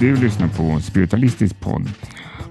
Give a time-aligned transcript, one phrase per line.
[0.00, 1.88] Du lyssnar på Spiritualistisk podd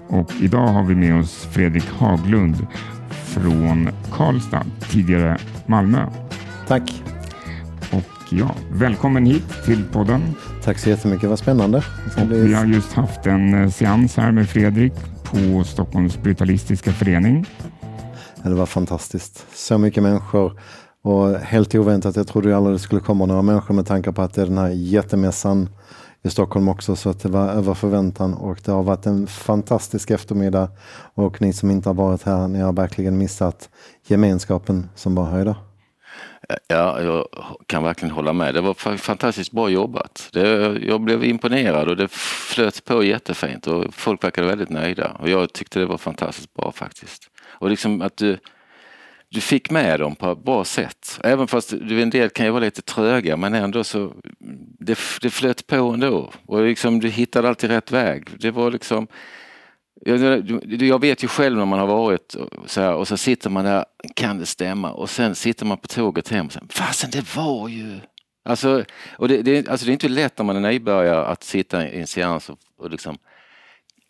[0.08, 2.66] och idag har vi med oss Fredrik Haglund
[3.10, 6.06] från Karlstad, tidigare Malmö.
[6.68, 7.02] Tack.
[7.92, 10.20] Och ja, välkommen hit till podden.
[10.64, 11.78] Tack så jättemycket, vad spännande.
[12.16, 14.92] Och vi har just haft en eh, seans här med Fredrik
[15.24, 17.46] på Stockholms Spiritualistiska förening.
[18.42, 19.46] Det var fantastiskt.
[19.54, 20.60] Så mycket människor
[21.02, 22.16] och helt oväntat.
[22.16, 24.58] Jag trodde aldrig det skulle komma några människor med tanke på att det är den
[24.58, 25.68] här jättemässan
[26.22, 30.10] i Stockholm också så att det var över förväntan och det har varit en fantastisk
[30.10, 30.68] eftermiddag
[31.14, 33.70] och ni som inte har varit här, ni har verkligen missat
[34.06, 35.56] gemenskapen som var här idag.
[36.68, 37.26] Ja, jag
[37.66, 38.54] kan verkligen hålla med.
[38.54, 40.28] Det var fantastiskt bra jobbat.
[40.32, 45.28] Det, jag blev imponerad och det flöt på jättefint och folk verkade väldigt nöjda och
[45.28, 47.22] jag tyckte det var fantastiskt bra faktiskt.
[47.42, 48.38] Och liksom att du
[49.30, 51.20] du fick med dem på ett bra sätt.
[51.24, 54.12] Även fast du, en del kan ju vara lite tröga men ändå så
[54.78, 56.32] det, det flöt på ändå.
[56.46, 58.28] Och liksom, du hittade alltid rätt väg.
[58.38, 59.06] Det var liksom
[60.04, 60.50] jag,
[60.82, 63.84] jag vet ju själv när man har varit så här, och så sitter man där,
[64.14, 64.92] kan det stämma?
[64.92, 68.00] Och sen sitter man på tåget hem och säger, fasen det var ju...
[68.44, 71.88] Alltså, och det, det, alltså det är inte lätt när man är nybörjare att sitta
[71.88, 73.18] i en seans och, och liksom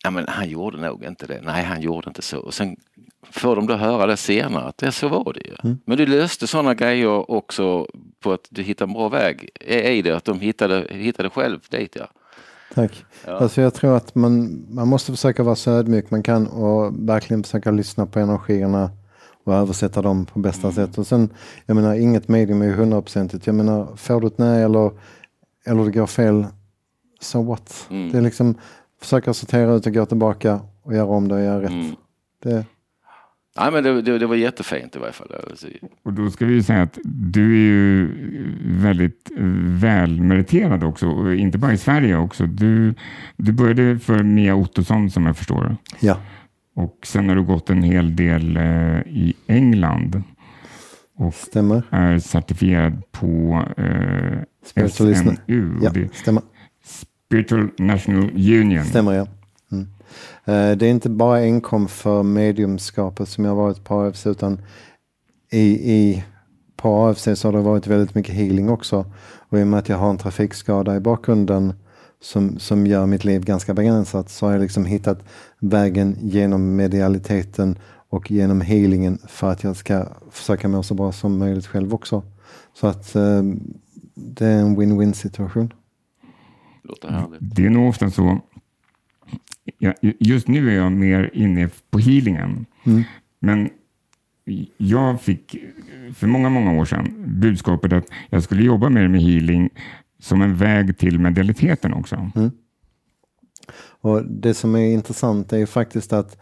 [0.03, 1.41] ja men han gjorde nog inte det.
[1.43, 2.39] Nej, han gjorde inte så.
[2.39, 2.77] Och sen
[3.31, 5.55] får de då höra det senare att det så var det ju.
[5.65, 5.79] Mm.
[5.84, 7.87] Men du löste sådana grejer också
[8.21, 11.97] på att du hittade en bra väg i det, att de hittade, hittade själv dit
[11.97, 12.06] ja.
[12.75, 13.05] Tack.
[13.27, 13.33] Ja.
[13.33, 17.43] Alltså jag tror att man, man måste försöka vara så ödmjuk man kan och verkligen
[17.43, 18.91] försöka lyssna på energierna
[19.45, 20.75] och översätta dem på bästa mm.
[20.75, 20.98] sätt.
[20.98, 21.28] Och sen,
[21.67, 23.47] jag menar inget medium är hundraprocentigt.
[23.47, 24.91] Jag menar får du ett nej eller,
[25.67, 26.47] eller det går fel,
[27.21, 27.87] so what?
[27.91, 28.12] Mm.
[28.12, 28.55] Det är liksom,
[29.01, 31.70] försöka sortera ut och gå tillbaka och göra om det och göra rätt.
[31.70, 31.95] Mm.
[32.43, 32.65] Det...
[33.59, 35.33] Nej, men det, det, det, var jättefint i varje fall.
[36.03, 38.09] Och då ska vi säga att du är ju
[38.65, 39.31] väldigt
[39.81, 42.47] välmeriterad också, inte bara i Sverige också.
[42.47, 42.94] Du,
[43.37, 46.16] du började för Mia Ottosson som jag förstår Ja.
[46.75, 50.22] Och sen har du gått en hel del eh, i England.
[51.16, 51.83] Och stämmer.
[51.91, 55.78] är certifierad på eh, SNU.
[55.83, 56.43] Ja, stämmer.
[57.30, 58.84] Spiritual National Union.
[58.84, 59.26] Stämmer ja.
[59.72, 59.86] Mm.
[60.44, 64.60] Eh, det är inte bara enkom för mediumskapet som jag varit på AFC utan
[65.50, 66.24] i, i
[66.76, 69.04] på AFC så har det varit väldigt mycket healing också.
[69.48, 71.72] Och i och med att jag har en trafikskada i bakgrunden
[72.20, 75.24] som, som gör mitt liv ganska begränsat så har jag liksom hittat
[75.60, 81.38] vägen genom medialiteten och genom healingen för att jag ska försöka må så bra som
[81.38, 82.22] möjligt själv också.
[82.80, 83.42] Så att eh,
[84.14, 85.72] det är en win-win situation.
[87.41, 88.41] Det är nog ofta så.
[89.78, 92.66] Ja, just nu är jag mer inne på healingen.
[92.84, 93.02] Mm.
[93.41, 93.70] Men
[94.76, 95.56] jag fick
[96.14, 99.70] för många, många år sedan budskapet att jag skulle jobba mer med healing
[100.18, 102.30] som en väg till medialiteten också.
[102.34, 102.50] Mm.
[104.02, 106.38] Och Det som är intressant är ju faktiskt att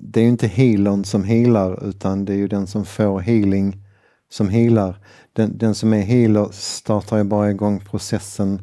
[0.00, 3.76] det är inte healern som healar utan det är ju den som får healing
[4.28, 4.96] som healar.
[5.32, 8.60] Den, den som är healer startar ju bara igång processen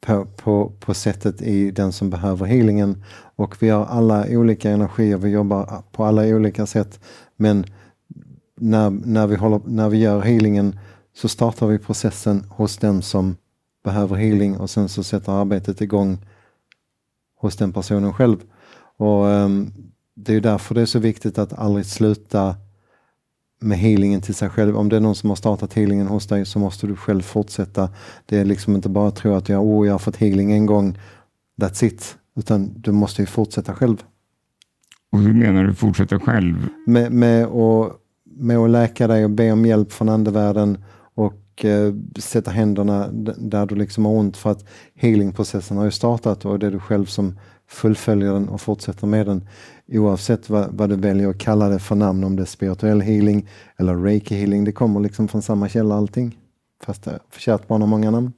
[0.00, 3.04] på, på, på sättet i den som behöver healingen.
[3.36, 7.00] Och vi har alla olika energier, vi jobbar på alla olika sätt.
[7.36, 7.64] Men
[8.56, 10.78] när, när, vi, håller, när vi gör healingen
[11.16, 13.36] så startar vi processen hos den som
[13.84, 16.26] behöver healing och sen så sätter arbetet igång
[17.36, 18.38] hos den personen själv.
[18.96, 19.72] Och um,
[20.14, 22.56] Det är därför det är så viktigt att aldrig sluta
[23.60, 24.76] med healingen till sig själv.
[24.76, 27.90] Om det är någon som har startat healingen hos dig så måste du själv fortsätta.
[28.26, 30.66] Det är liksom inte bara att tro att jag, oh, jag har fått healing en
[30.66, 30.98] gång,
[31.60, 32.16] that's it.
[32.36, 34.04] Utan du måste ju fortsätta själv.
[35.12, 36.68] Och hur menar du fortsätta själv?
[36.86, 37.92] Med, med, att,
[38.24, 40.78] med att läka dig och be om hjälp från andevärlden
[41.52, 46.44] och eh, sätta händerna där du liksom har ont för att healingprocessen har ju startat
[46.44, 47.38] och det är du själv som
[47.68, 49.48] fullföljer den och fortsätter med den
[49.88, 53.48] oavsett vad, vad du väljer att kalla det för namn, om det är spirituell healing
[53.76, 56.38] eller reiki healing, det kommer liksom från samma källa allting.
[56.82, 58.32] Fast eh, det är kärt barn har många namn.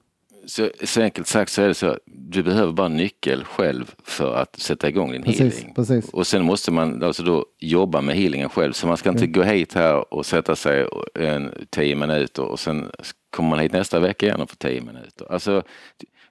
[0.47, 4.61] Så, så, enkelt sagt så är det så, du behöver bara nyckel själv för att
[4.61, 5.75] sätta igång din precis, healing.
[5.75, 6.09] Precis.
[6.09, 8.73] Och sen måste man alltså då jobba med healingen själv.
[8.73, 9.33] Så man ska inte mm.
[9.33, 12.91] gå hit här och sätta sig en tio minuter och sen
[13.31, 15.33] kommer man hit nästa vecka igen och får tio minuter.
[15.33, 15.62] Alltså,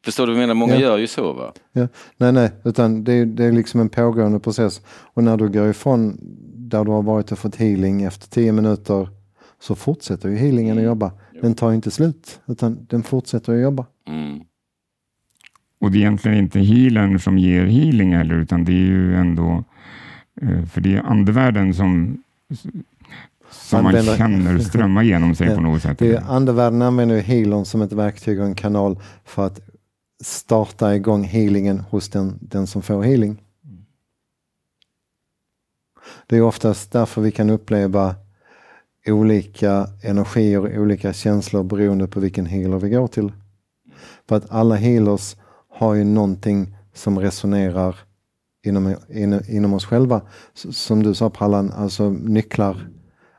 [0.03, 0.53] Förstår du vad jag menar?
[0.53, 0.79] Många ja.
[0.79, 1.53] gör ju så va?
[1.71, 1.87] Ja.
[2.17, 4.81] Nej, nej, utan det, det är liksom en pågående process.
[4.87, 6.17] Och när du går ifrån
[6.55, 9.09] där du har varit och fått healing efter tio minuter
[9.59, 10.83] så fortsätter ju healingen mm.
[10.83, 11.11] att jobba.
[11.41, 13.85] Den tar inte slut, utan den fortsätter att jobba.
[14.07, 14.43] Mm.
[15.79, 19.63] Och det är egentligen inte healern som ger healing heller, utan det är ju ändå,
[20.41, 22.23] eh, för det är andevärlden som
[23.51, 26.01] som man känner strömma genom sig på något sätt.
[26.27, 29.59] andevärlden använder healern som ett verktyg och en kanal för att
[30.23, 33.37] starta igång healingen hos den, den som får healing.
[36.27, 38.15] Det är oftast därför vi kan uppleva
[39.07, 43.31] olika energier och olika känslor beroende på vilken healer vi går till.
[44.31, 45.35] För att alla healers
[45.69, 47.95] har ju någonting som resonerar
[48.65, 50.21] inom, in, inom oss själva.
[50.53, 52.89] Som du sa Pallan, alltså nycklar.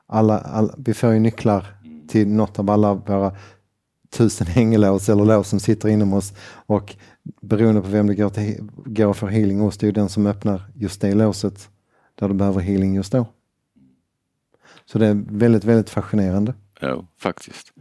[0.06, 1.66] Alla, alla, vi får ju nycklar
[2.08, 3.36] till något av alla våra
[4.10, 6.32] tusen hängelås eller lås som sitter inom oss.
[6.66, 6.96] Och
[7.42, 10.26] beroende på vem det går, till, går för healing hos, det är ju den som
[10.26, 11.68] öppnar just det låset
[12.14, 13.26] där du behöver healing just då.
[14.84, 16.54] Så det är väldigt, väldigt fascinerande.
[16.82, 17.72] Ja, faktiskt.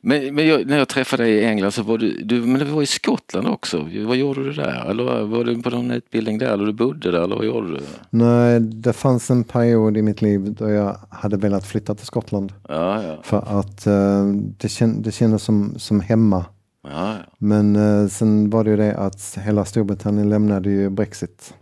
[0.00, 2.64] Men, men jag, när jag träffade dig i England så var du, du, men du
[2.64, 3.88] var i Skottland också.
[4.06, 4.90] Vad gjorde du där?
[4.90, 7.80] Eller var du på någon utbildning där eller du bodde där eller vad gjorde du?
[8.10, 12.52] Nej, det fanns en period i mitt liv då jag hade velat flytta till Skottland.
[12.68, 13.18] Ja, ja.
[13.22, 16.44] För att uh, det, känd, det kändes som, som hemma.
[16.88, 21.54] Ja, Men uh, sen var det ju det att hela Storbritannien lämnade ju Brexit.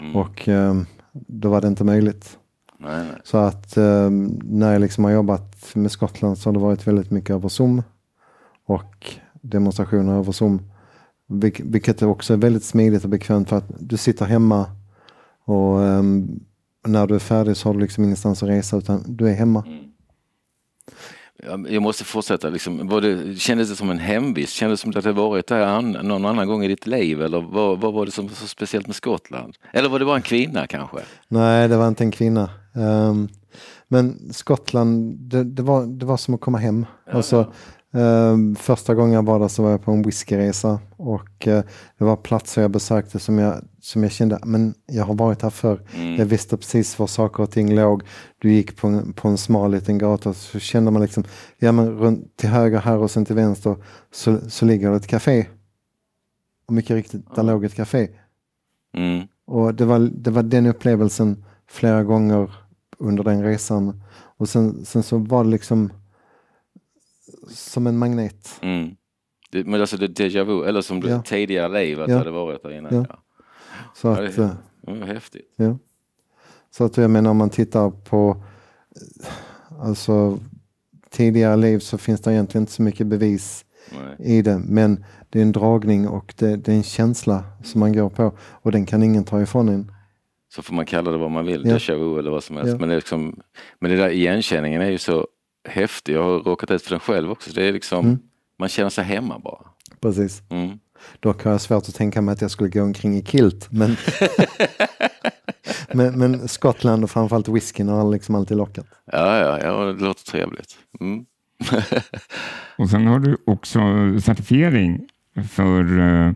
[0.00, 0.16] Mm.
[0.16, 0.82] Och uh,
[1.12, 2.38] då var det inte möjligt.
[2.82, 3.20] Nej, nej.
[3.24, 7.10] Så att um, när jag liksom har jobbat med Skottland så har det varit väldigt
[7.10, 7.82] mycket över Zoom
[8.66, 10.62] och demonstrationer över Zoom.
[11.26, 14.66] Vilket också är väldigt smidigt och bekvämt för att du sitter hemma
[15.44, 16.40] och um,
[16.86, 19.64] när du är färdig så har du liksom ingenstans att resa utan du är hemma.
[19.66, 19.82] Mm.
[21.68, 22.48] Jag måste fortsätta.
[22.48, 24.52] Liksom, var det, kändes det som en hemvist?
[24.52, 27.22] Kändes det som att det varit där an, någon annan gång i ditt liv?
[27.22, 29.56] Eller vad, vad var det som var så speciellt med Skottland?
[29.72, 30.98] Eller var det bara en kvinna kanske?
[31.28, 32.50] Nej, det var inte en kvinna.
[32.72, 33.28] Um,
[33.88, 36.86] men Skottland, det, det, var, det var som att komma hem.
[37.06, 37.52] Ja, alltså,
[37.96, 41.60] Uh, första gången jag var där så var jag på en whiskyresa och uh,
[41.98, 45.50] det var platser jag besökte som jag, som jag kände, men jag har varit här
[45.50, 45.80] förr.
[45.94, 46.16] Mm.
[46.16, 48.02] Jag visste precis var saker och ting låg.
[48.38, 51.24] Du gick på en, på en smal liten gata så kände man liksom,
[51.58, 53.76] ja men runt till höger här och sen till vänster
[54.12, 55.46] så, så ligger det ett café.
[56.66, 58.08] Och mycket riktigt, där låg ett café.
[58.96, 59.26] Mm.
[59.46, 62.54] Och det var, det var den upplevelsen flera gånger
[63.02, 64.02] under den resan.
[64.36, 65.92] Och sen, sen så var det liksom
[67.48, 68.58] som en magnet.
[68.62, 68.96] Mm.
[69.50, 71.22] Det, men alltså det déjà vu, eller som ja.
[71.22, 72.18] tidigare liv att ja.
[72.18, 72.94] hade varit där innan.
[72.94, 73.04] Ja.
[73.08, 73.18] ja.
[73.94, 75.54] Så att, det, det var häftigt.
[75.56, 75.78] Ja.
[76.70, 78.44] Så att jag menar om man tittar på
[79.80, 80.38] alltså
[81.10, 84.36] tidigare liv så finns det egentligen inte så mycket bevis Nej.
[84.38, 84.58] i det.
[84.58, 88.32] Men det är en dragning och det, det, är en känsla som man går på
[88.40, 89.92] och den kan ingen ta ifrån en.
[90.54, 91.74] Så får man kalla det vad man vill, ja.
[91.74, 92.72] déjà vu eller vad som helst.
[92.72, 92.78] Ja.
[92.78, 93.40] Men, det är liksom,
[93.78, 95.26] men det där igenkänningen är ju så
[95.68, 96.14] häftig.
[96.14, 97.50] Jag har råkat ut för den själv också.
[97.52, 98.18] Det är liksom, mm.
[98.58, 99.58] man känner sig hemma bara.
[100.00, 100.42] Precis.
[100.50, 100.78] Mm.
[101.20, 103.68] Dock har jag svårt att tänka mig att jag skulle gå omkring i kilt.
[103.70, 103.96] Men,
[105.92, 108.86] men, men, Skottland och framförallt whiskyn har liksom alltid lockat.
[109.04, 110.78] Ja, ja, ja det låter trevligt.
[111.00, 111.24] Mm.
[112.76, 113.80] och sen har du också
[114.24, 115.08] certifiering
[115.50, 116.32] för uh,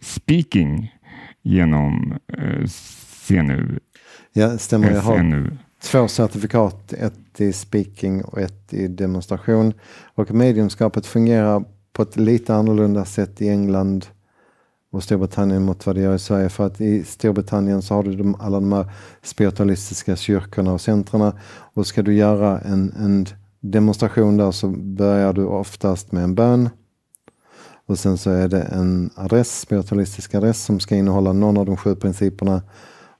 [0.00, 0.94] speaking
[1.42, 2.66] genom uh,
[3.28, 3.78] CNU.
[4.32, 4.90] Ja, stämmer.
[4.90, 5.50] Jag har
[5.82, 9.74] två certifikat, ett i speaking och ett i demonstration.
[10.14, 14.06] Och mediumskapet fungerar på ett lite annorlunda sätt i England
[14.90, 16.48] och Storbritannien mot vad det gör i Sverige.
[16.48, 18.90] För att i Storbritannien så har du de, alla de här
[19.22, 21.38] spiritualistiska kyrkorna och centrarna.
[21.74, 23.26] Och ska du göra en, en
[23.60, 26.68] demonstration där så börjar du oftast med en bön.
[27.86, 31.76] Och sen så är det en adress, spiritualistisk adress som ska innehålla någon av de
[31.76, 32.62] sju principerna.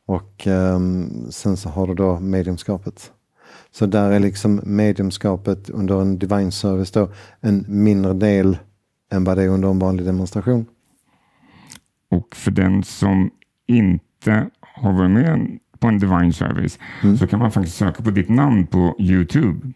[0.09, 3.13] Och um, sen så har du då mediumskapet.
[3.71, 7.11] Så där är liksom mediumskapet under en divine service då
[7.41, 8.59] en mindre del
[9.13, 10.67] än vad det är under en vanlig demonstration.
[12.11, 13.31] Och för den som
[13.67, 17.17] inte har varit med på en divine service mm.
[17.17, 19.73] så kan man faktiskt söka på ditt namn på Youtube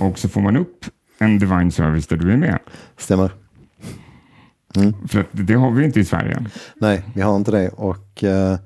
[0.00, 0.84] och så får man upp
[1.18, 2.58] en divine service där du är med.
[2.96, 3.32] Stämmer.
[4.76, 4.94] Mm.
[5.08, 6.46] För det har vi inte i Sverige.
[6.76, 8.58] Nej, vi har inte det och uh,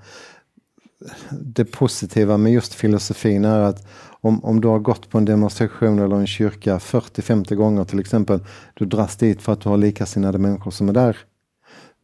[1.30, 3.87] det positiva med just filosofin är att
[4.20, 8.40] om, om du har gått på en demonstration eller en kyrka 40-50 gånger till exempel,
[8.75, 11.16] du dras dit för att du har likasinnade människor som är där,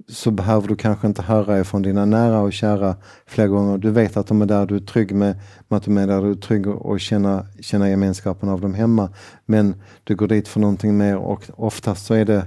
[0.09, 3.79] så behöver du kanske inte höra ifrån dina nära och kära flera gånger.
[3.79, 6.23] Du vet att de är där, du är trygg med, med att de är där,
[6.23, 9.09] du är trygg och känna, känna gemenskapen av dem hemma.
[9.47, 12.47] Men du går dit för någonting mer och oftast så är det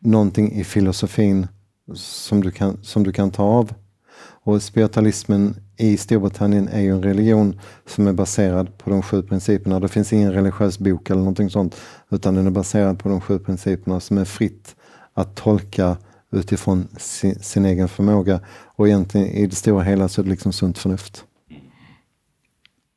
[0.00, 1.46] någonting i filosofin
[1.94, 3.74] som du kan, som du kan ta av.
[4.42, 9.80] Och spiritualismen i Storbritannien är ju en religion som är baserad på de sju principerna.
[9.80, 11.76] Det finns ingen religiös bok eller någonting sånt,
[12.10, 14.76] utan den är baserad på de sju principerna som är fritt
[15.14, 15.96] att tolka
[16.32, 18.40] utifrån sin, sin egen förmåga.
[18.48, 21.24] Och egentligen i det stora hela så är det liksom sunt förnuft.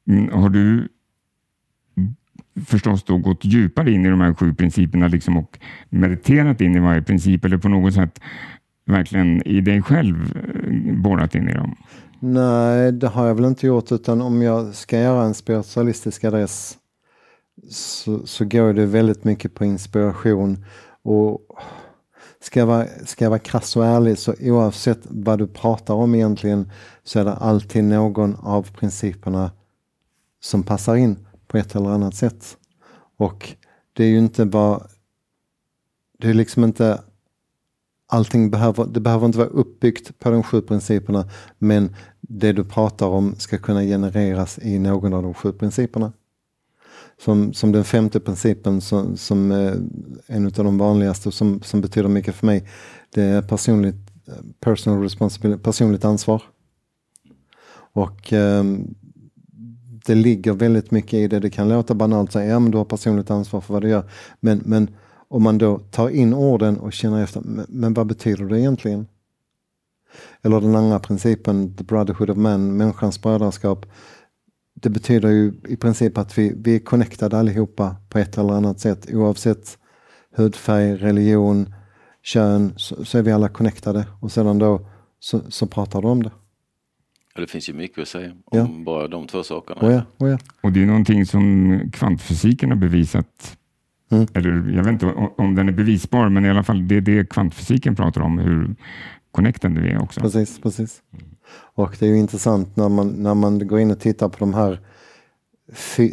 [0.08, 0.88] Mm, har du
[2.66, 5.60] förstås då gått djupare in i de här sju principerna liksom och
[5.90, 8.20] mediterat in i varje princip eller på något sätt
[8.86, 11.76] verkligen i dig själv eh, borrat in i dem?
[12.26, 16.78] Nej, det har jag väl inte gjort utan om jag ska göra en spiritualistisk adress
[17.70, 20.66] så, så går det väldigt mycket på inspiration
[21.02, 21.42] och
[22.40, 26.16] ska jag, vara, ska jag vara krass och ärlig så oavsett vad du pratar om
[26.16, 26.72] egentligen
[27.04, 29.52] så är det alltid någon av principerna
[30.40, 32.58] som passar in på ett eller annat sätt.
[33.18, 33.56] Och
[33.94, 34.88] det är ju inte bara,
[36.20, 37.02] det är liksom inte
[38.14, 43.08] allting behöver, det behöver inte vara uppbyggt på de sju principerna men det du pratar
[43.08, 46.14] om ska kunna genereras i någon av de sju principerna.
[47.24, 49.78] Som, som den femte principen som, som är
[50.28, 52.68] en av de vanligaste och som, som betyder mycket för mig.
[53.10, 53.96] Det är personligt,
[54.60, 56.44] personal responsibility, personligt ansvar.
[57.94, 58.96] Och um,
[60.06, 61.40] det ligger väldigt mycket i det.
[61.40, 64.10] Det kan låta banalt, säga ja men du har personligt ansvar för vad du gör.
[64.40, 64.90] Men, men
[65.34, 69.08] om man då tar in orden och känner efter, men, vad betyder det egentligen?
[70.42, 73.86] Eller den andra principen, the brotherhood of man, människans brödraskap.
[74.74, 78.80] Det betyder ju i princip att vi, vi är connectade allihopa på ett eller annat
[78.80, 79.78] sätt oavsett
[80.36, 81.74] hudfärg, religion,
[82.24, 84.88] kön så, så är vi alla connectade och sedan då
[85.20, 86.32] så, så pratar du om det.
[87.36, 88.68] Ja, det finns ju mycket att säga om ja.
[88.86, 89.88] bara de två sakerna.
[89.88, 90.38] Oh ja, oh ja.
[90.62, 93.58] Och det är någonting som kvantfysiken har bevisat.
[94.14, 94.28] Mm.
[94.34, 95.06] Eller, jag vet inte
[95.38, 98.76] om den är bevisbar, men i alla fall det är det kvantfysiken pratar om, hur
[99.32, 100.22] connectande vi är också.
[100.22, 101.02] Precis, precis.
[101.76, 104.54] Och det är ju intressant när man, när man går in och tittar på de
[104.54, 104.80] här
[105.74, 106.12] fy,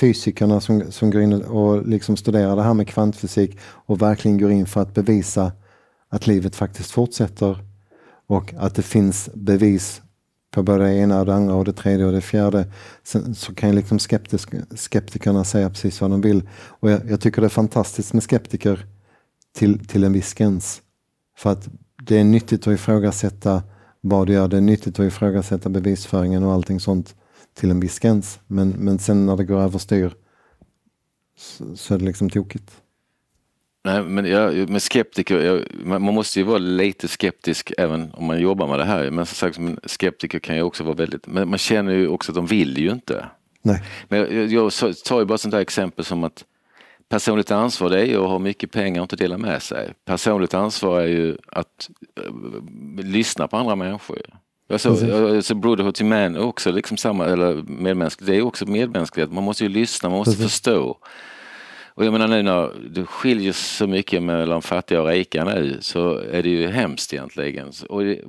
[0.00, 4.50] fysikerna som, som går in och liksom studerar det här med kvantfysik och verkligen går
[4.50, 5.52] in för att bevisa
[6.08, 7.58] att livet faktiskt fortsätter
[8.26, 10.02] och att det finns bevis
[10.56, 12.66] på både det ena det andra och det tredje och det fjärde.
[13.02, 16.48] Sen, så kan ju liksom skeptisk, skeptikerna säga precis vad de vill.
[16.52, 18.86] Och jag, jag, tycker det är fantastiskt med skeptiker
[19.54, 20.82] till, till en viss gräns.
[21.38, 21.68] För att
[22.06, 23.62] det är nyttigt att ifrågasätta
[24.00, 24.48] vad du gör.
[24.48, 27.14] Det är nyttigt att ifrågasätta bevisföringen och allting sånt
[27.54, 28.38] till en viss gräns.
[28.46, 30.14] Men, men sen när det går överstyr
[31.38, 32.70] så, så är det liksom tokigt.
[33.86, 38.40] Nej, men jag, med skeptiker, jag, man måste ju vara lite skeptisk även om man
[38.40, 39.10] jobbar med det här.
[39.10, 42.32] Men som sagt, som skeptiker kan ju också vara väldigt, men man känner ju också
[42.32, 43.26] att de vill ju inte.
[43.62, 43.82] Nej.
[44.08, 44.72] Men jag, jag
[45.04, 46.44] tar ju bara sånt där exempel som att
[47.08, 49.92] personligt ansvar det är ju att ha mycket pengar och inte dela med sig.
[50.04, 51.90] Personligt ansvar är ju att
[52.20, 54.22] uh, lyssna på andra människor.
[54.72, 54.90] Alltså,
[55.34, 59.32] alltså Brotherhood to Man är också liksom samma, eller medmänskligt, det är också medmänsklighet.
[59.32, 60.52] Man måste ju lyssna, man måste Precis.
[60.52, 60.98] förstå.
[61.96, 66.18] Och jag menar nu när det skiljer så mycket mellan fattiga och rika nu så
[66.18, 67.72] är det ju hemskt egentligen.
[67.88, 68.20] Och det,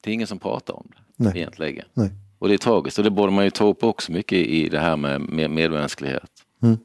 [0.00, 0.86] det är ingen som pratar om
[1.16, 1.32] det Nej.
[1.36, 1.84] egentligen.
[1.94, 2.10] Nej.
[2.38, 4.78] Och det är tragiskt och det borde man ju ta upp också mycket i det
[4.78, 6.30] här med, med medmänsklighet.
[6.62, 6.76] Mm.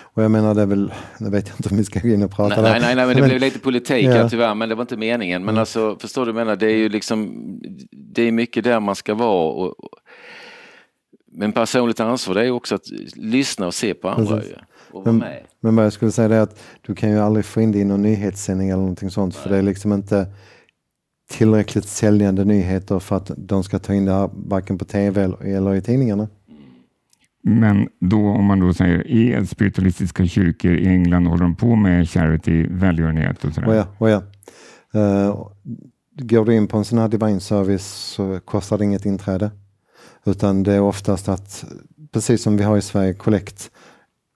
[0.00, 2.22] Och jag menar det är väl, nu vet jag inte om vi ska gå in
[2.22, 4.28] och prata nej, nej, nej, men det blev lite politik ja.
[4.28, 5.42] tyvärr, men det var inte meningen.
[5.42, 5.60] Men mm.
[5.60, 7.32] alltså, förstår du menar, det är ju liksom,
[7.90, 9.52] det är mycket där man ska vara.
[9.52, 9.74] Och,
[11.40, 14.36] men personligt ansvar det är också att lyssna och se på andra.
[14.36, 14.54] Ju
[14.90, 15.42] och vara med.
[15.60, 17.84] Men vad jag skulle säga är att du kan ju aldrig få in det i
[17.84, 19.42] någon nyhetssändning eller någonting sånt Nej.
[19.42, 20.26] för det är liksom inte
[21.30, 25.74] tillräckligt säljande nyheter för att de ska ta in det här varken på tv eller
[25.74, 26.28] i tidningarna.
[27.42, 32.10] Men då om man då säger, är spiritualistiska kyrkor i England, håller de på med
[32.10, 33.68] charity, välgörenhet och sådär?
[33.68, 34.22] Oh ja, oh ja.
[35.00, 35.48] Uh,
[36.22, 39.50] går du in på en sån här divine service så kostar det inget inträde.
[40.24, 41.64] Utan det är oftast att,
[42.12, 43.70] precis som vi har i Sverige, kollekt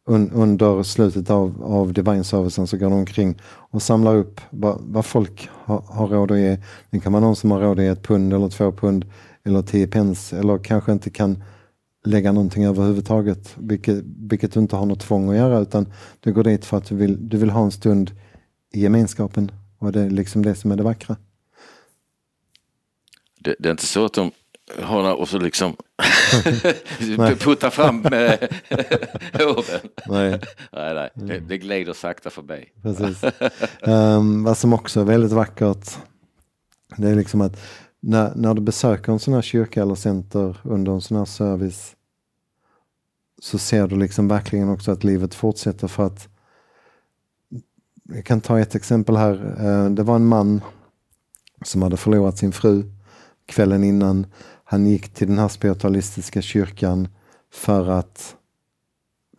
[0.07, 5.05] un, under slutet av, av Divine-servicen så går de omkring och samlar upp vad, vad
[5.05, 6.59] folk har, har råd att ge.
[6.91, 9.05] Det kan vara någon som har råd att ge ett pund eller två pund
[9.45, 11.43] eller tio pence eller kanske inte kan
[12.05, 16.45] lägga någonting överhuvudtaget, vilket, vilket du inte har något tvång att göra utan du går
[16.45, 18.11] dit för att du vill, du vill ha en stund
[18.75, 21.17] i gemenskapen och det är liksom det som är det vackra.
[23.41, 24.31] Det, det är inte så att de
[24.83, 25.77] har och så liksom
[27.41, 28.05] putta fram
[29.33, 29.81] hoven.
[30.07, 30.41] Nej.
[30.73, 31.11] nej, nej.
[31.15, 32.65] Det, det glider sakta förbi.
[32.83, 33.25] Precis.
[33.83, 35.99] Um, vad som också är väldigt vackert,
[36.97, 37.61] det är liksom att
[38.01, 41.97] när, när du besöker en sån här kyrka eller center under en sån här service
[43.43, 46.29] så ser du liksom verkligen också att livet fortsätter för att
[48.09, 49.57] jag kan ta ett exempel här.
[49.61, 50.61] Ehm, det var en man
[51.65, 52.85] som hade förlorat sin fru
[53.47, 54.27] kvällen innan.
[54.75, 57.09] Han gick till den här spiritualistiska kyrkan
[57.53, 58.37] för att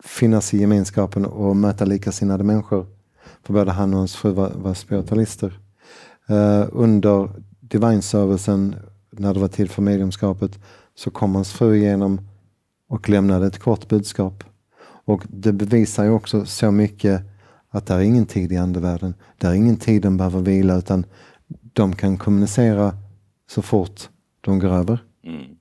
[0.04, 2.86] finnas i gemenskapen och möta likasinnade människor.
[3.42, 5.60] För både han och hans fru var, var spiritualister.
[6.30, 8.76] Uh, under divine-servicen,
[9.10, 10.58] när det var tid för mediumskapet,
[10.94, 12.20] så kom hans fru igenom
[12.88, 14.44] och lämnade ett kort budskap.
[15.04, 17.22] Och det bevisar ju också så mycket
[17.70, 19.14] att det är ingen tid i andevärlden.
[19.38, 21.04] Det är ingen tid de behöver vila utan
[21.72, 22.96] de kan kommunicera
[23.50, 24.08] så fort
[24.40, 25.05] de går över.
[25.26, 25.56] Mm.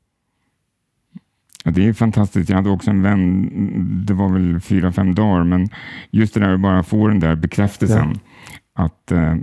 [1.64, 2.50] Det är fantastiskt.
[2.50, 3.50] Jag hade också en vän,
[4.08, 5.70] det var väl fyra, fem dagar, men
[6.12, 8.20] just det där att bara få den där bekräftelsen
[8.74, 8.84] ja.
[8.84, 9.36] att, eh,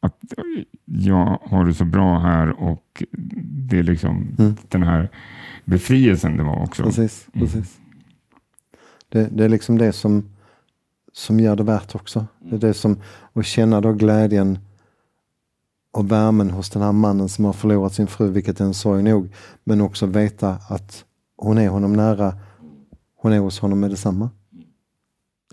[0.00, 0.18] att
[0.84, 3.02] jag har det så bra här och
[3.68, 4.56] det är liksom mm.
[4.68, 5.08] den här
[5.64, 6.82] befrielsen det var också.
[6.82, 7.46] Precis, mm.
[7.46, 7.78] precis.
[9.08, 10.30] Det, det, är liksom det som,
[11.12, 12.26] som gör det värt också.
[12.38, 13.00] Det är det som,
[13.32, 14.58] att känna då glädjen
[15.92, 19.02] och värmen hos den här mannen som har förlorat sin fru, vilket är en sorg
[19.02, 21.04] nog, men också veta att
[21.36, 22.34] hon är honom nära.
[23.16, 24.30] Hon är hos honom med detsamma.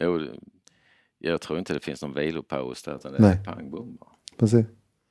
[0.01, 0.19] Jo,
[1.19, 3.37] jag tror inte det finns någon vilopaus där, utan det Nej.
[3.37, 3.97] är pang bom.
[4.37, 4.65] Precis.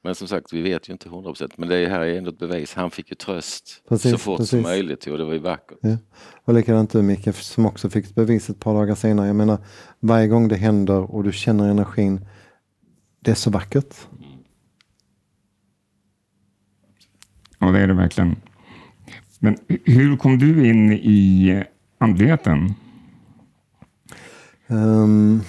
[0.06, 1.58] Men som sagt, vi vet ju inte 100 procent.
[1.58, 2.74] Men det här är ändå ett bevis.
[2.74, 4.50] Han fick ju tröst precis, så fort precis.
[4.50, 5.78] som möjligt och det var ju vackert.
[5.80, 5.96] Ja.
[6.44, 9.26] Och likadant du Micke, som också fick ett bevis ett par dagar senare.
[9.26, 9.58] Jag menar,
[10.00, 12.26] varje gång det händer och du känner energin,
[13.20, 13.94] det är så vackert.
[17.66, 18.36] Ja, det är det verkligen.
[19.38, 21.64] Men hur kom du in i
[21.98, 22.74] andligheten?
[24.66, 25.42] Um,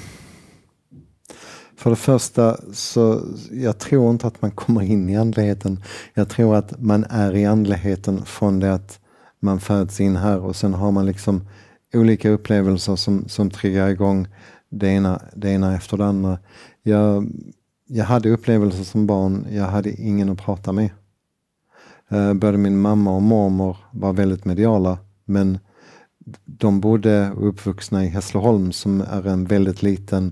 [1.75, 3.21] för det första så
[3.51, 5.83] jag tror inte att man kommer in i andligheten.
[6.13, 8.99] Jag tror att man är i andligheten från det att
[9.39, 11.47] man föds in här och sen har man liksom
[11.93, 14.27] olika upplevelser som, som triggar igång
[14.69, 16.39] det ena, det ena efter det andra.
[16.83, 17.31] Jag,
[17.87, 20.89] jag hade upplevelser som barn, jag hade ingen att prata med.
[22.11, 25.59] Eh, både min mamma och mormor var väldigt mediala men
[26.45, 30.31] de bodde och uppvuxna i Hässleholm som är en väldigt liten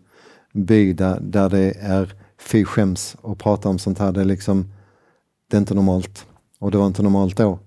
[0.53, 4.11] by där, där det är fy skäms att prata om sånt här.
[4.11, 4.71] Det är liksom,
[5.49, 6.25] det är inte normalt.
[6.59, 7.59] Och det var inte normalt då.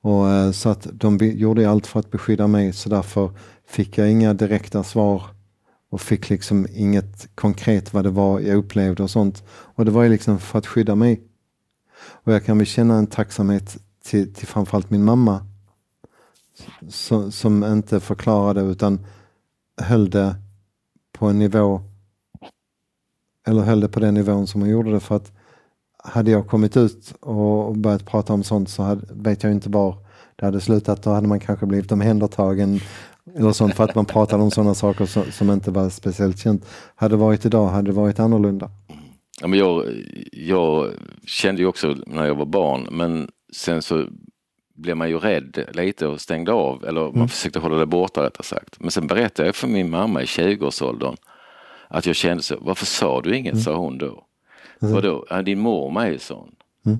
[0.00, 3.30] Och, eh, så att de gjorde allt för att beskydda mig så därför
[3.68, 5.22] fick jag inga direkta svar
[5.90, 9.42] och fick liksom inget konkret vad det var jag upplevde och sånt.
[9.48, 11.27] Och det var ju liksom för att skydda mig.
[12.28, 15.46] Och jag kan väl känna en tacksamhet till, till framförallt min mamma
[16.88, 19.06] som, som inte förklarade utan
[19.80, 20.36] höll det
[21.12, 21.80] på en nivå
[23.46, 25.32] eller höll det på den nivån som hon gjorde det för att
[25.98, 29.96] hade jag kommit ut och börjat prata om sånt så hade, vet jag inte var
[30.36, 31.02] det hade slutat.
[31.02, 32.80] Då hade man kanske blivit omhändertagen
[33.34, 36.66] eller sånt för att man pratade om sådana saker som, som inte var speciellt känt.
[36.94, 38.70] Hade det varit idag hade det varit annorlunda.
[39.40, 40.92] Ja, men jag, jag
[41.26, 44.06] kände ju också när jag var barn men sen så
[44.74, 47.28] blev man ju rädd lite och stängde av eller man mm.
[47.28, 48.80] försökte hålla det borta rättare sagt.
[48.80, 51.16] Men sen berättade jag för min mamma i 20-årsåldern
[51.88, 53.62] att jag kände så, varför sa du inget, mm.
[53.64, 54.26] sa hon då.
[54.82, 54.94] Mm.
[54.94, 56.54] Vadå, ja, din mormor är ju sån.
[56.86, 56.98] Mm.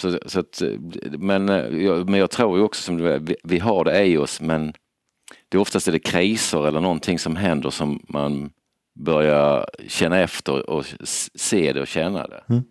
[0.00, 0.62] Så, så att,
[1.18, 1.48] men,
[1.82, 4.72] jag, men jag tror ju också som vi, vi har det i oss men
[5.48, 8.50] det är oftast är det kriser eller någonting som händer som man
[8.96, 10.84] börja känna efter och
[11.34, 12.42] se det och känna det.
[12.48, 12.62] Mm.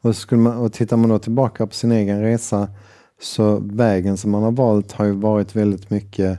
[0.00, 2.68] Och, skulle man, och tittar man då tillbaka på sin egen resa
[3.20, 6.38] så vägen som man har valt har ju varit väldigt mycket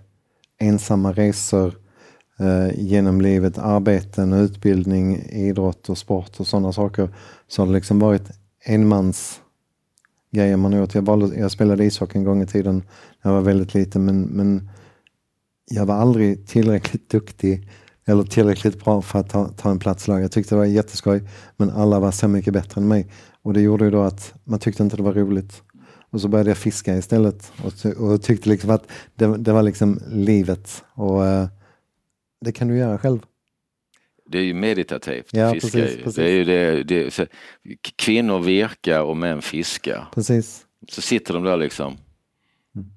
[0.58, 1.74] ensamma resor
[2.40, 7.10] eh, genom livet, arbeten, utbildning, idrott och sport och sådana saker.
[7.48, 8.32] Så har det liksom varit
[8.66, 9.42] enmans
[10.32, 10.96] grejer man har gjort.
[10.96, 12.84] Jag, valde, jag spelade ishockey en gång i tiden
[13.22, 14.70] när jag var väldigt liten men, men
[15.70, 17.70] jag var aldrig tillräckligt duktig
[18.08, 20.22] eller tillräckligt bra för att ta, ta en plats i laget.
[20.22, 21.22] Jag tyckte det var jätteskoj
[21.58, 23.08] men alla var så mycket bättre än mig.
[23.42, 25.64] Och det gjorde ju då att man tyckte inte det var roligt.
[26.10, 30.00] Och så började jag fiska istället och, och tyckte liksom att det, det var liksom
[30.12, 30.84] livet.
[30.94, 31.48] Och uh,
[32.42, 33.20] det kan du göra själv.
[34.26, 35.78] Det är ju meditativt, ja, fiska.
[35.80, 36.16] Precis, precis.
[36.16, 37.26] Det är ju det, det så,
[37.96, 40.08] kvinnor virkar och män fiskar.
[40.14, 40.66] Precis.
[40.90, 41.98] Så sitter de där liksom
[42.76, 42.88] mm.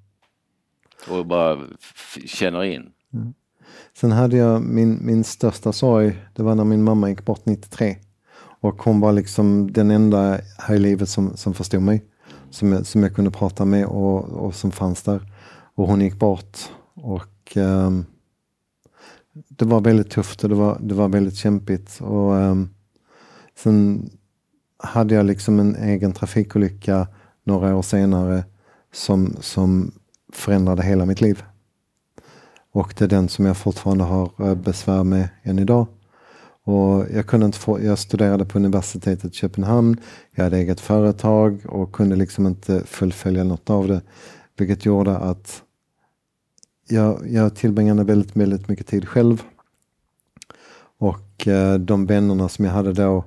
[1.09, 1.61] och bara
[2.27, 2.91] känner in.
[3.13, 3.35] Mm.
[4.01, 7.97] Sen hade jag min, min största sorg, det var när min mamma gick bort 93.
[8.61, 12.05] Och hon var liksom den enda här i livet som, som förstod mig.
[12.51, 15.33] Som jag, som jag kunde prata med och, och som fanns där.
[15.75, 16.59] Och hon gick bort.
[16.95, 18.07] Och um,
[19.33, 22.01] det var väldigt tufft och det var, det var väldigt kämpigt.
[22.01, 22.71] Och, um,
[23.63, 24.11] sen
[24.79, 27.09] hade jag liksom en egen trafikolycka
[27.45, 28.45] några år senare
[28.93, 29.93] som, som
[30.33, 31.43] förändrade hela mitt liv.
[32.73, 35.87] Och det är den som jag fortfarande har eh, besvär med än idag.
[36.65, 39.97] Och jag, kunde inte få, jag studerade på universitetet i Köpenhamn,
[40.35, 44.03] jag hade eget företag och kunde liksom inte fullfölja något av det.
[44.57, 45.63] Vilket gjorde att
[46.89, 49.43] jag, jag tillbringade väldigt, väldigt mycket tid själv.
[50.99, 53.25] Och eh, de vännerna som jag hade då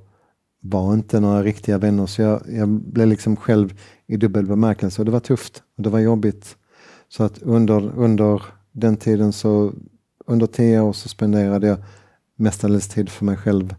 [0.59, 5.05] var inte några riktiga vänner så jag, jag blev liksom själv i dubbel bemärkelse och
[5.05, 6.57] det var tufft och det var jobbigt.
[7.09, 9.73] Så att under, under den tiden så,
[10.25, 11.77] under tio år så spenderade jag
[12.35, 13.75] mestadels tid för mig själv.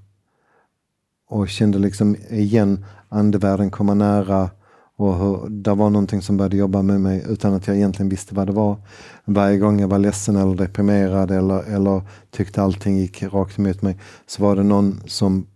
[1.28, 4.50] och kände liksom igen andevärlden komma nära
[4.96, 8.34] och hur, det var någonting som började jobba med mig utan att jag egentligen visste
[8.34, 8.76] vad det var.
[9.24, 13.98] Varje gång jag var ledsen eller deprimerad eller, eller tyckte allting gick rakt emot mig
[14.26, 15.46] så var det någon som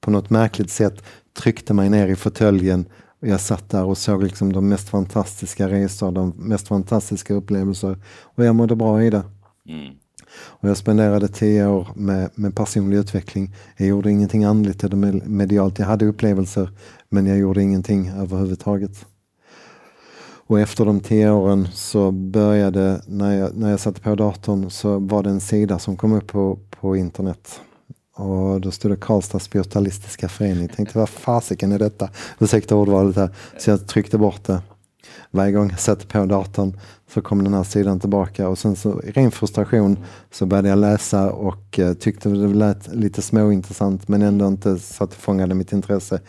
[0.00, 1.02] på något märkligt sätt
[1.32, 2.84] tryckte mig ner i fåtöljen
[3.28, 8.44] jag satt där och såg liksom de mest fantastiska resor, de mest fantastiska upplevelser och
[8.44, 9.22] jag mådde bra i det.
[9.68, 9.94] Mm.
[10.34, 13.54] Och jag spenderade tio år med, med personlig utveckling.
[13.76, 14.96] Jag gjorde ingenting andligt eller
[15.28, 15.78] medialt.
[15.78, 16.70] Jag hade upplevelser
[17.08, 19.06] men jag gjorde ingenting överhuvudtaget.
[20.46, 24.98] Och efter de tio åren så började, när jag, när jag satte på datorn, så
[24.98, 27.60] var det en sida som kom upp på, på internet.
[28.16, 30.62] Och då stod det Karlstads spiritualistiska förening.
[30.62, 32.10] Jag tänkte vad fasiken är detta?
[32.38, 33.30] Ursäkta ordvalet här.
[33.58, 34.62] Så jag tryckte bort det.
[35.30, 36.78] Varje gång jag satte på datorn
[37.14, 39.98] så kom den här sidan tillbaka och sen så i ren frustration
[40.30, 45.04] så började jag läsa och eh, tyckte det lät lite småintressant men ändå inte så
[45.04, 46.20] att det fångade mitt intresse.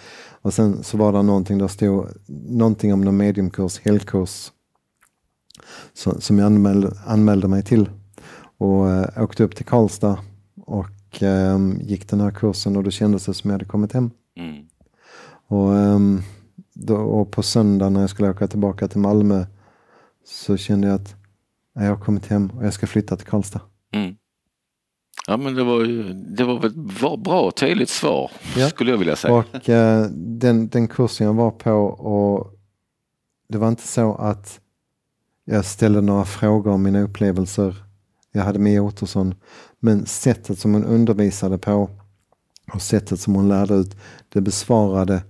[0.41, 2.07] Och sen så var det någonting, där stod
[2.49, 4.51] någonting om någon mediumkurs, helkurs
[5.93, 7.89] så, som jag anmälde, anmälde mig till
[8.57, 10.17] och eh, åkte upp till Karlstad
[10.65, 10.85] och
[11.21, 14.11] um, gick den här kursen och då kändes det som jag hade kommit hem.
[14.37, 14.65] Mm.
[15.47, 16.21] Och um,
[16.73, 19.45] då, och på söndag när jag skulle åka tillbaka till Malmö
[20.25, 21.15] så kände jag att
[21.73, 23.61] jag har kommit hem och jag ska flytta till Karlstad.
[23.93, 24.15] Mm.
[25.27, 25.83] Ja men det var
[26.35, 26.75] det var ett
[27.23, 28.69] bra och tydligt svar ja.
[28.69, 29.33] skulle jag vilja säga.
[29.33, 32.53] Och eh, den, den kursen jag var på och
[33.49, 34.59] det var inte så att
[35.45, 37.75] jag ställde några frågor om mina upplevelser.
[38.31, 39.35] Jag hade Mia Ottosson.
[39.85, 41.89] Men sättet som hon undervisade på
[42.73, 43.97] och sättet som hon lärde ut,
[44.29, 45.23] det besvarade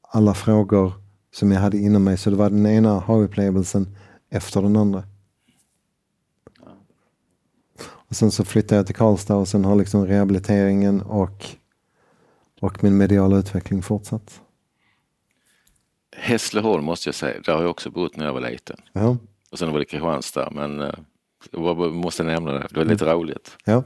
[0.00, 0.92] alla frågor
[1.34, 2.16] som jag hade inom mig.
[2.16, 3.96] Så det var den ena aha-upplevelsen
[4.30, 5.02] efter den andra.
[7.80, 11.46] Och sen så flyttade jag till Karlstad och sen har liksom rehabiliteringen och,
[12.60, 14.40] och min mediala utveckling fortsatt.
[16.16, 18.76] Hässleholm måste jag säga, där har jag också bott när jag var liten.
[18.92, 19.16] Ja.
[19.50, 20.94] Och sen var det Kristianstad, men uh,
[21.52, 23.16] jag måste nämna det, det var lite mm.
[23.16, 23.56] roligt.
[23.64, 23.82] Ja.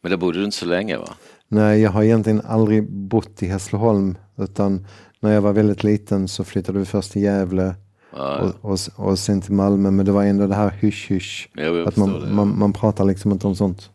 [0.00, 1.08] Men där bodde du inte så länge va?
[1.48, 4.86] Nej, jag har egentligen aldrig bott i Hässleholm utan
[5.20, 7.74] när jag var väldigt liten så flyttade vi först till Gävle
[8.16, 9.90] ja, och, och, och sen till Malmö.
[9.90, 11.48] Men det var ändå det här hysch-hysch.
[11.86, 13.90] Att man, man, man, pratar liksom inte om sånt.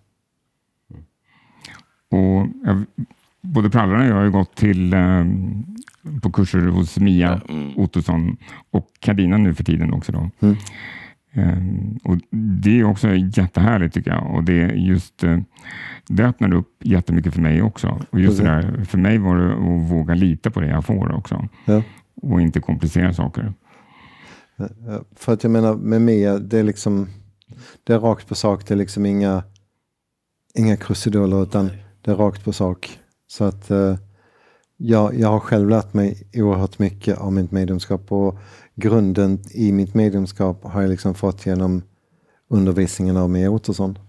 [2.12, 2.86] Och jag,
[3.42, 5.26] både Prallan och jag har ju gått till eh,
[6.22, 7.78] på kurser hos Mia ja, mm.
[7.78, 8.38] Ottosson
[8.72, 10.12] och Kadina nu för tiden också.
[10.12, 10.30] Då.
[10.40, 10.56] Mm.
[11.36, 12.18] Ehm, och
[12.64, 14.36] Det är också jättehärligt tycker jag.
[14.36, 15.40] Och det, just, eh,
[16.08, 18.02] det öppnade upp jättemycket för mig också.
[18.10, 21.12] Och just det där, för mig var det att våga lita på det jag får
[21.12, 21.48] också.
[21.66, 21.82] Ja.
[22.22, 23.54] Och inte komplicera saker.
[25.16, 27.08] För att jag menar med Mia, det är liksom
[27.84, 28.68] det är rakt på sak.
[28.68, 29.44] Det är liksom inga,
[30.54, 31.70] inga krusiduller utan
[32.02, 33.00] det är rakt på sak.
[33.28, 33.96] Så att uh,
[34.78, 38.38] jag, jag har själv lärt mig oerhört mycket av mitt medlemskap och
[38.76, 41.84] grunden i mitt medlemskap har jag liksom fått genom
[42.50, 44.00] undervisningen av Mia Ottosson.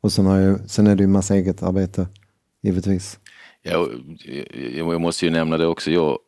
[0.00, 2.08] Och sen, har jag, sen är det ju massa eget arbete,
[2.62, 3.18] givetvis.
[3.62, 3.88] Ja,
[4.76, 5.90] jag måste ju nämna det också.
[5.90, 6.18] Jag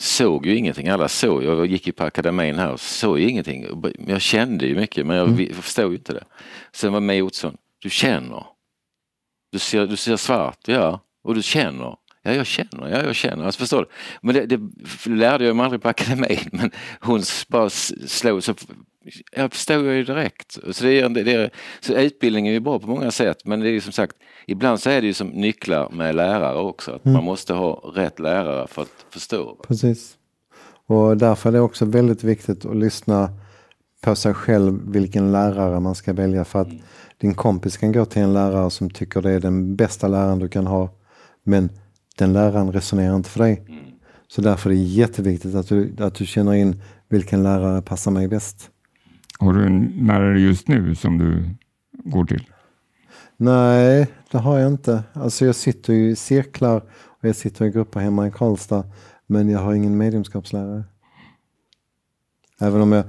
[0.00, 0.88] såg ju ingenting.
[0.88, 1.44] Alla såg.
[1.44, 3.66] Jag gick ju på akademin här och såg ingenting.
[4.06, 5.54] Jag kände ju mycket men jag mm.
[5.54, 6.24] förstod ju inte det.
[6.72, 8.46] Sen var Mia Ottosson, du känner.
[9.52, 11.00] Du ser, du ser svart, ja.
[11.22, 11.96] Och du känner.
[12.22, 13.44] Ja, jag känner, ja, jag känner.
[13.44, 13.88] Alltså, förstår du?
[14.22, 14.60] Men det, det
[15.10, 16.38] lärde jag mig aldrig på akademin.
[16.52, 18.54] Men hon bara slog så
[19.32, 20.58] jag förstår ju direkt.
[20.70, 23.68] Så, det är, det är, så utbildning är ju bra på många sätt men det
[23.68, 26.92] är ju som sagt ibland så är det ju som nycklar med lärare också.
[26.92, 27.12] Att mm.
[27.12, 29.56] Man måste ha rätt lärare för att förstå.
[29.68, 30.16] Precis.
[30.86, 33.30] Och därför är det också väldigt viktigt att lyssna
[34.00, 36.44] på sig själv vilken lärare man ska välja.
[36.44, 36.82] För att mm.
[37.18, 40.48] din kompis kan gå till en lärare som tycker det är den bästa läraren du
[40.48, 40.90] kan ha.
[41.44, 41.70] Men
[42.20, 43.64] den läraren resonerar inte för dig.
[43.68, 43.84] Mm.
[44.28, 48.28] Så därför är det jätteviktigt att du, att du känner in vilken lärare passar mig
[48.28, 48.70] bäst.
[49.38, 51.44] Har du en lärare just nu som du
[51.92, 52.46] går till?
[53.36, 55.02] Nej, det har jag inte.
[55.12, 58.84] Alltså jag sitter i cirklar och jag sitter i grupper hemma i Karlstad.
[59.26, 60.84] Men jag har ingen mediumskapslärare.
[62.60, 63.04] Även om jag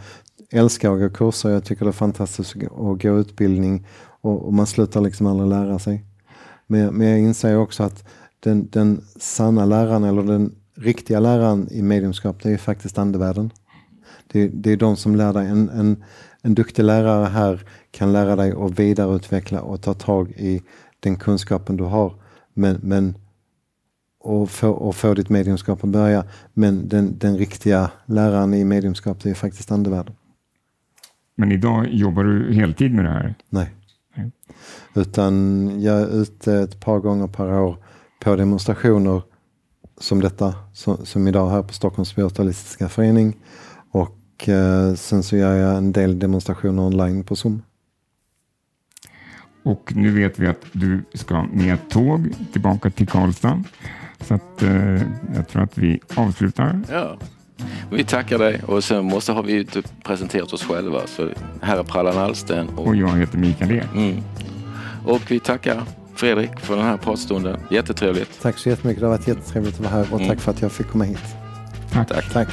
[0.52, 3.88] älskar att gå kurser, jag tycker det är fantastiskt att gå utbildning
[4.22, 6.06] och, och man slutar liksom aldrig lära sig.
[6.68, 8.04] Men, men jag inser också att
[8.44, 13.52] den, den sanna läraren eller den riktiga läraren i mediumskap, det är faktiskt andevärlden.
[14.28, 15.48] Det, det är de som lär dig.
[15.48, 16.04] En, en,
[16.42, 20.62] en duktig lärare här kan lära dig att vidareutveckla och ta tag i
[21.00, 22.16] den kunskapen du har.
[22.54, 23.16] Men, men
[24.20, 26.26] och få, och få ditt mediumskap att börja.
[26.54, 30.16] Men den, den riktiga läraren i mediumskap, det är faktiskt andevärlden.
[31.36, 33.36] Men idag jobbar du heltid med det här?
[33.50, 33.70] Nej.
[34.16, 34.32] Nej.
[34.96, 37.78] Utan jag är ute ett par gånger per år
[38.24, 39.22] på demonstrationer
[39.98, 43.38] som detta, som, som idag här på Stockholms Spiritualistiska Förening.
[43.92, 47.62] Och eh, sen så gör jag en del demonstrationer online på Zoom.
[49.64, 53.64] Och nu vet vi att du ska med tåg tillbaka till Karlstad.
[54.20, 55.02] Så att, eh,
[55.36, 56.82] jag tror att vi avslutar.
[56.90, 57.18] Ja.
[57.92, 59.68] Vi tackar dig och sen måste har vi
[60.04, 61.08] presenterat oss själva.
[61.08, 61.30] Så
[61.62, 62.70] här är Prallan Alsten.
[62.70, 63.84] Och, och jag heter Mikael Ek.
[63.96, 64.24] Mm.
[65.06, 65.84] Och vi tackar
[66.22, 67.60] Fredrik för den här pratstunden.
[67.72, 68.42] Jättetrevligt.
[68.42, 69.02] Tack så jättemycket.
[69.02, 70.28] Det har varit jättetrevligt att vara här och mm.
[70.28, 71.36] tack för att jag fick komma hit.
[71.92, 72.08] Tack.
[72.08, 72.34] tack.
[72.34, 72.50] tack.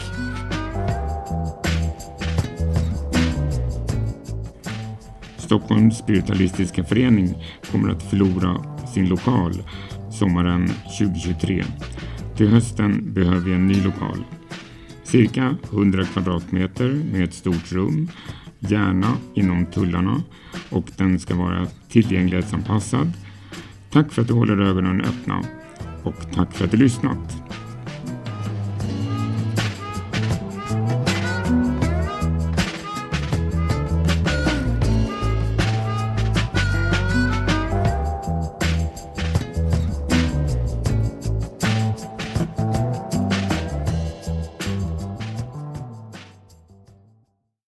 [5.36, 9.52] Stockholms spiritualistiska förening kommer att förlora sin lokal
[10.10, 11.64] sommaren 2023.
[12.36, 14.24] Till hösten behöver vi en ny lokal.
[15.04, 18.08] Cirka 100 kvadratmeter med ett stort rum,
[18.58, 20.22] gärna inom tullarna
[20.70, 23.12] och den ska vara tillgänglighetsanpassad.
[23.90, 25.42] Tack för att du håller ögonen öppna
[26.02, 27.47] och tack för att du lyssnat.